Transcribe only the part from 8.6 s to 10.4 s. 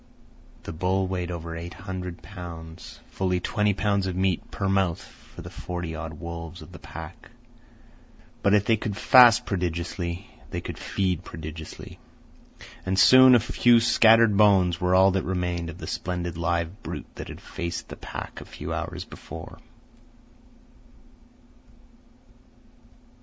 they could fast prodigiously,